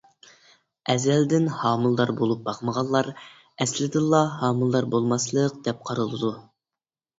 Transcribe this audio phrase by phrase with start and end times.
[0.93, 3.11] ئەزەلدىن ھامىلىدار بولۇپ باقمىغانلار
[3.67, 6.35] ئەسلىدىنلا ھامىلىدار بولماسلىق دەپ قارىلىدۇ.